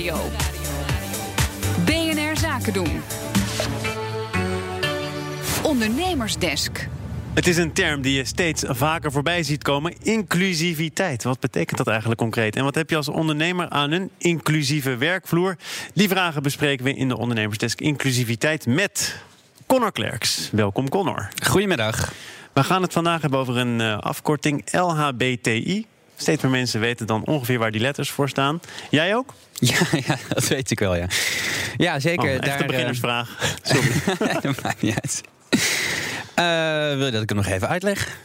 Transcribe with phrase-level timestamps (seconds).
[0.00, 0.30] Nieuwsradio.
[1.84, 3.02] BNR Zaken doen.
[5.62, 6.88] Ondernemersdesk.
[7.34, 9.94] Het is een term die je steeds vaker voorbij ziet komen.
[10.02, 11.22] Inclusiviteit.
[11.22, 12.56] Wat betekent dat eigenlijk concreet?
[12.56, 15.56] En wat heb je als ondernemer aan een inclusieve werkvloer?
[15.94, 19.16] Die vragen bespreken we in de Ondernemersdesk Inclusiviteit met
[19.66, 20.48] Connor Klerks.
[20.52, 21.28] Welkom Connor.
[21.44, 22.12] Goedemiddag.
[22.52, 25.86] We gaan het vandaag hebben over een uh, afkorting LHBTI.
[26.20, 28.60] Steeds meer mensen weten dan ongeveer waar die letters voor staan.
[28.90, 29.34] Jij ook?
[29.60, 31.06] Ja, ja dat weet ik wel, ja.
[31.76, 32.34] Ja, zeker.
[32.34, 33.28] Oh, daar, een beginnersvraag.
[33.62, 33.92] Sorry.
[34.42, 35.20] dat maakt niet uit.
[36.38, 38.18] Uh, wil je dat ik het nog even uitleg?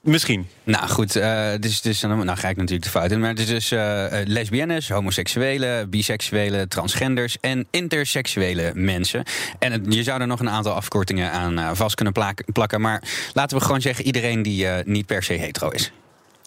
[0.00, 0.48] Misschien.
[0.64, 3.20] Nou goed, uh, dus, dus, nou ga ik natuurlijk de fout in.
[3.20, 9.24] Maar het is dus uh, lesbiennes, homoseksuelen, biseksuelen, transgenders en interseksuele mensen.
[9.58, 12.14] En het, je zou er nog een aantal afkortingen aan vast kunnen
[12.52, 12.80] plakken.
[12.80, 13.02] Maar
[13.32, 15.92] laten we gewoon zeggen: iedereen die niet per se hetero is.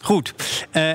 [0.02, 0.34] Goed.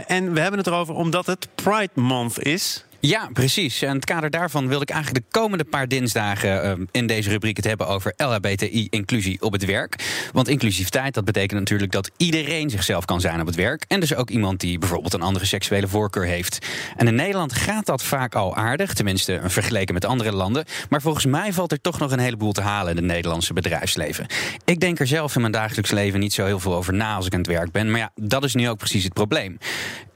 [0.06, 2.85] en we hebben het erover omdat het Pride Month is.
[3.00, 3.82] Ja, precies.
[3.82, 7.56] En het kader daarvan wil ik eigenlijk de komende paar dinsdagen uh, in deze rubriek
[7.56, 10.28] het hebben over LHBTI-inclusie op het werk.
[10.32, 13.84] Want inclusiviteit, dat betekent natuurlijk dat iedereen zichzelf kan zijn op het werk.
[13.88, 16.66] En dus ook iemand die bijvoorbeeld een andere seksuele voorkeur heeft.
[16.96, 20.64] En in Nederland gaat dat vaak al aardig, tenminste vergeleken met andere landen.
[20.88, 24.26] Maar volgens mij valt er toch nog een heleboel te halen in het Nederlandse bedrijfsleven.
[24.64, 27.26] Ik denk er zelf in mijn dagelijks leven niet zo heel veel over na als
[27.26, 27.90] ik aan het werk ben.
[27.90, 29.58] Maar ja, dat is nu ook precies het probleem.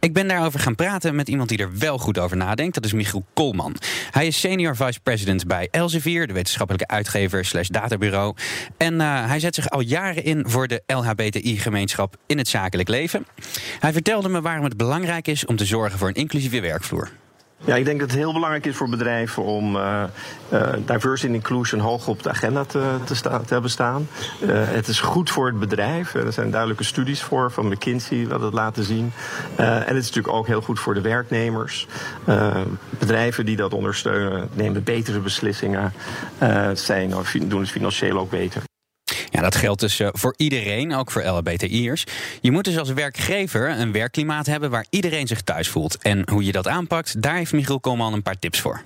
[0.01, 2.75] Ik ben daarover gaan praten met iemand die er wel goed over nadenkt.
[2.75, 3.77] Dat is Michiel Kolman.
[4.11, 8.34] Hij is senior vice president bij Elsevier, de wetenschappelijke uitgever slash databureau.
[8.77, 13.27] En uh, hij zet zich al jaren in voor de LHBTI-gemeenschap in het zakelijk leven.
[13.81, 17.11] Hij vertelde me waarom het belangrijk is om te zorgen voor een inclusieve werkvloer.
[17.64, 20.03] Ja, ik denk dat het heel belangrijk is voor bedrijven om uh,
[20.86, 24.08] diversity and inclusion hoog op de agenda te, te, te hebben staan.
[24.42, 26.14] Uh, het is goed voor het bedrijf.
[26.14, 29.12] Er zijn duidelijke studies voor van McKinsey dat het laten zien.
[29.56, 31.86] en het is natuurlijk ook heel goed voor de werknemers.
[32.98, 35.92] bedrijven die dat ondersteunen nemen betere beslissingen.
[36.75, 38.69] zijn, doen het financieel ook beter.
[39.43, 42.05] Dat geldt dus voor iedereen, ook voor LHBTI'ers.
[42.41, 45.99] Je moet dus als werkgever een werkklimaat hebben waar iedereen zich thuis voelt.
[45.99, 48.83] En hoe je dat aanpakt, daar heeft Michiel Koolman een paar tips voor.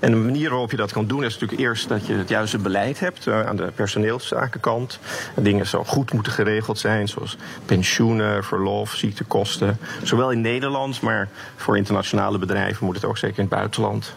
[0.00, 2.58] En de manier waarop je dat kan doen is natuurlijk eerst dat je het juiste
[2.58, 4.98] beleid hebt uh, aan de personeelszakenkant.
[5.34, 9.78] Dingen zo goed moeten geregeld zijn, zoals pensioenen, verlof, ziektekosten.
[10.02, 14.14] Zowel in Nederland, maar voor internationale bedrijven moet het ook zeker in het buitenland.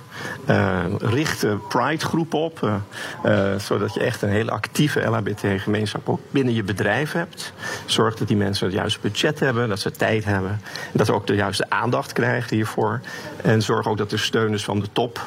[0.50, 2.82] Uh, richt de Pride-groep op,
[3.26, 7.54] uh, zodat je echt een hele actieve LHBT-gemeenschap ook binnen je bedrijf hebt.
[7.86, 10.52] Zorg dat die mensen het juiste budget hebben, dat ze tijd hebben.
[10.52, 13.02] En dat ze ook de juiste aandacht krijgen hiervoor.
[13.42, 15.22] En zorg ook dat er steun is van de top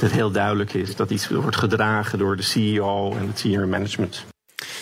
[0.00, 3.68] dat het heel duidelijk is dat iets wordt gedragen door de CEO en het senior
[3.68, 4.24] management.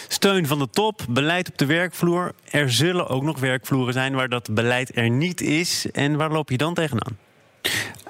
[0.08, 2.32] Steun van de top, beleid op de werkvloer.
[2.50, 5.86] Er zullen ook nog werkvloeren zijn waar dat beleid er niet is.
[5.90, 7.18] En waar loop je dan tegenaan?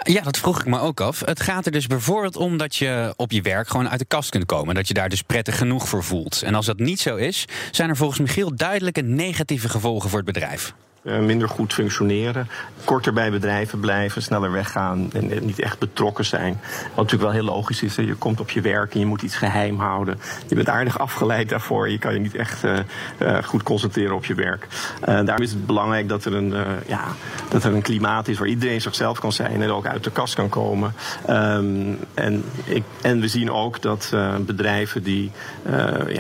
[0.02, 1.20] Ja, dat vroeg ik me ook af.
[1.24, 4.30] Het gaat er dus bijvoorbeeld om dat je op je werk gewoon uit de kast
[4.30, 4.74] kunt komen.
[4.74, 6.42] Dat je daar dus prettig genoeg voor voelt.
[6.42, 10.32] En als dat niet zo is, zijn er volgens Michiel duidelijke negatieve gevolgen voor het
[10.32, 10.74] bedrijf.
[11.04, 12.48] Uh, minder goed functioneren,
[12.84, 16.60] korter bij bedrijven blijven, sneller weggaan en niet echt betrokken zijn.
[16.62, 17.94] Wat natuurlijk wel heel logisch is.
[17.94, 20.18] Je komt op je werk en je moet iets geheim houden.
[20.46, 21.90] Je bent aardig afgeleid daarvoor.
[21.90, 22.78] Je kan je niet echt uh,
[23.22, 24.66] uh, goed concentreren op je werk.
[25.04, 26.54] daarom is het belangrijk dat er, een,
[26.86, 27.04] ja,
[27.48, 30.34] dat er een klimaat is waar iedereen zichzelf kan zijn en ook uit de kast
[30.34, 30.94] kan komen.
[31.30, 35.30] Um, en, ik, en we zien ook dat bedrijven die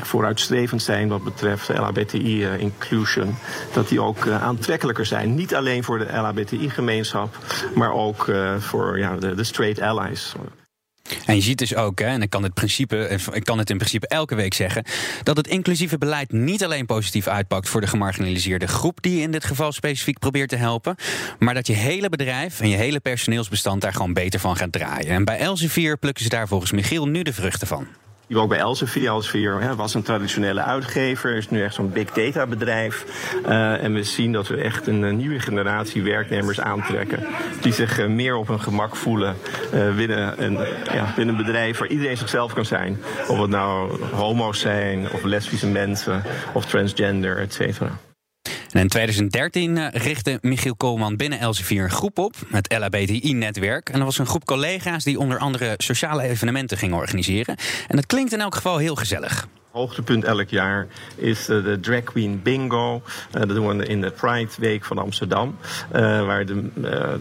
[0.02, 3.34] vooruitstrevend zijn wat betreft LHBTI-inclusion,
[3.72, 4.70] dat die ook aantrekkelijk
[5.02, 5.34] zijn.
[5.34, 7.36] Niet alleen voor de LHBTI-gemeenschap,
[7.74, 10.32] maar ook uh, voor ja, de, straight allies.
[11.26, 13.76] En je ziet dus ook, hè, en ik kan, het principe, ik kan het in
[13.76, 14.84] principe elke week zeggen,
[15.22, 19.30] dat het inclusieve beleid niet alleen positief uitpakt voor de gemarginaliseerde groep die je in
[19.30, 20.96] dit geval specifiek probeert te helpen,
[21.38, 25.08] maar dat je hele bedrijf en je hele personeelsbestand daar gewoon beter van gaat draaien.
[25.08, 27.86] En bij Elsevier plukken ze daar volgens Michiel nu de vruchten van.
[28.26, 29.76] Die ook bij Elsevier.
[29.76, 33.04] Was een traditionele uitgever, is nu echt zo'n big data bedrijf.
[33.46, 37.26] Uh, en we zien dat we echt een, nieuwe generatie werknemers aantrekken.
[37.60, 39.36] Die zich uh, meer op hun gemak voelen
[39.74, 40.58] uh, binnen, een,
[40.92, 43.00] ja, binnen een bedrijf waar iedereen zichzelf kan zijn.
[43.28, 47.98] Of het nou homo's zijn, of lesbische mensen, of transgender, et cetera.
[48.72, 53.88] En in 2013 richtte Michiel Koolman binnen Elsevier een groep op, het LHBTI-netwerk.
[53.88, 57.56] En dat was een groep collega's die onder andere sociale evenementen gingen organiseren.
[57.88, 59.48] En dat klinkt in elk geval heel gezellig.
[59.72, 60.86] Hoogtepunt elk jaar
[61.16, 62.94] is uh, de Drag Queen Bingo.
[62.94, 65.56] Uh, dat doen we in de Pride Week van Amsterdam.
[65.94, 66.68] Uh, waar de,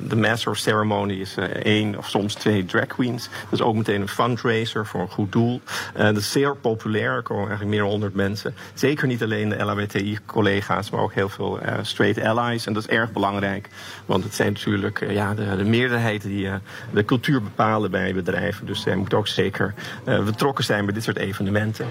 [0.08, 3.30] de Master Ceremony is één of soms twee drag queens.
[3.44, 5.62] Dat is ook meteen een fundraiser voor een goed doel.
[5.94, 7.16] dat is zeer populair.
[7.16, 8.56] Er komen eigenlijk meer dan honderd mensen.
[8.74, 12.66] Zeker niet alleen de LHBTI-collega's, maar ook heel veel straight allies.
[12.66, 13.70] En dat is erg belangrijk.
[14.06, 16.50] Want het zijn natuurlijk ja, de, de meerderheid die
[16.94, 18.66] de cultuur bepalen bij bedrijven.
[18.66, 21.88] Dus zij moeten ook zeker betrokken zijn bij dit soort evenementen.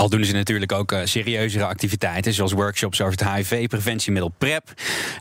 [0.00, 4.72] Al doen ze natuurlijk ook uh, serieuzere activiteiten, zoals workshops over het HIV-preventiemiddel PrEP.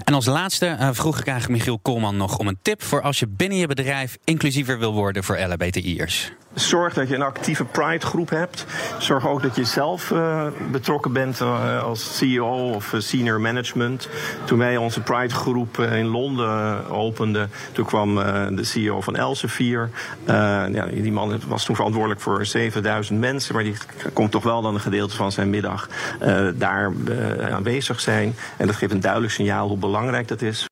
[0.04, 3.20] En als laatste uh, vroeg ik eigenlijk Michiel Koolman nog om een tip voor als
[3.20, 6.31] je binnen je bedrijf inclusiever wil worden voor LHBTI'ers.
[6.60, 8.66] Zorg dat je een actieve Pride-groep hebt.
[8.98, 14.10] Zorg ook dat je zelf uh, betrokken bent uh, als CEO of uh, senior management.
[14.44, 18.16] Toen wij onze Pride-groep in Londen openden, toen kwam
[18.56, 19.90] de CEO van Elsevier.
[20.26, 23.76] ja, die man was toen verantwoordelijk voor 7000 mensen, maar die
[24.14, 25.90] komt toch wel dan een gedeelte van zijn middag
[26.56, 26.92] daar
[27.52, 28.36] aanwezig zijn.
[28.58, 30.69] En dat geeft een duidelijk signaal hoe belangrijk dat is.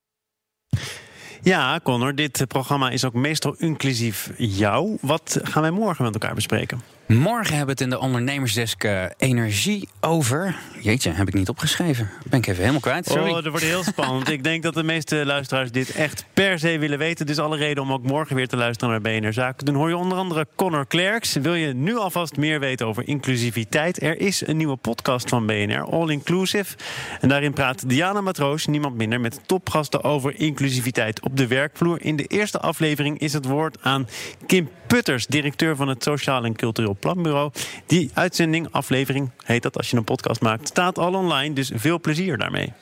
[1.48, 4.98] Ja, Connor, dit programma is ook meestal inclusief jou.
[5.02, 6.82] Wat gaan wij morgen met elkaar bespreken?
[7.08, 10.56] Morgen hebben we het in de ondernemersdesk uh, energie over.
[10.82, 12.10] Jeetje, heb ik niet opgeschreven.
[12.30, 13.06] Ben ik even helemaal kwijt.
[13.06, 13.30] Sorry.
[13.30, 14.30] Oh, dat wordt heel spannend.
[14.30, 17.26] ik denk dat de meeste luisteraars dit echt per se willen weten.
[17.26, 19.66] Dus alle reden om ook morgen weer te luisteren naar BNR Zaken.
[19.66, 21.34] Dan hoor je onder andere Connor Klerks.
[21.34, 24.02] Wil je nu alvast meer weten over inclusiviteit?
[24.02, 26.76] Er is een nieuwe podcast van BNR, All Inclusive.
[27.22, 32.02] En daarin praat Diana Matroos, niemand minder, met topgasten over inclusiviteit op de werkvloer.
[32.02, 34.08] In de eerste aflevering is het woord aan
[34.46, 37.52] Kim Putters, directeur van het Sociaal en Cultureel Planbureau.
[37.86, 41.54] Die uitzending, aflevering, heet dat als je een podcast maakt, staat al online.
[41.54, 42.74] Dus veel plezier daarmee.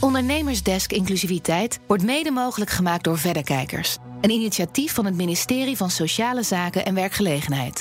[0.00, 3.98] Ondernemersdesk Inclusiviteit wordt mede mogelijk gemaakt door Verderkijkers.
[4.20, 7.80] Een initiatief van het ministerie van Sociale Zaken en Werkgelegenheid.